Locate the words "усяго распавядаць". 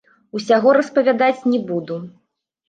0.37-1.45